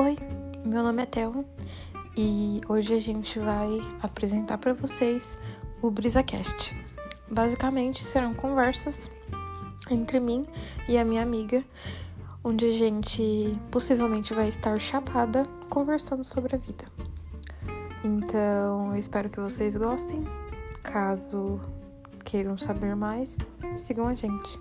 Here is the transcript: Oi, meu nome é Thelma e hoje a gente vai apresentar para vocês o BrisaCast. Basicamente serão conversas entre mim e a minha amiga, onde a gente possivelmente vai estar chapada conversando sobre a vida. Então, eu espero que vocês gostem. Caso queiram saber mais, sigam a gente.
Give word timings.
Oi, 0.00 0.16
meu 0.64 0.82
nome 0.82 1.02
é 1.02 1.04
Thelma 1.04 1.44
e 2.16 2.62
hoje 2.66 2.94
a 2.94 2.98
gente 2.98 3.38
vai 3.38 3.82
apresentar 4.00 4.56
para 4.56 4.72
vocês 4.72 5.38
o 5.82 5.90
BrisaCast. 5.90 6.74
Basicamente 7.30 8.02
serão 8.02 8.32
conversas 8.32 9.10
entre 9.90 10.18
mim 10.18 10.46
e 10.88 10.96
a 10.96 11.04
minha 11.04 11.20
amiga, 11.20 11.62
onde 12.42 12.64
a 12.64 12.70
gente 12.70 13.54
possivelmente 13.70 14.32
vai 14.32 14.48
estar 14.48 14.80
chapada 14.80 15.46
conversando 15.68 16.24
sobre 16.24 16.56
a 16.56 16.58
vida. 16.58 16.86
Então, 18.02 18.92
eu 18.92 18.96
espero 18.96 19.28
que 19.28 19.38
vocês 19.38 19.76
gostem. 19.76 20.24
Caso 20.82 21.60
queiram 22.24 22.56
saber 22.56 22.96
mais, 22.96 23.36
sigam 23.76 24.08
a 24.08 24.14
gente. 24.14 24.58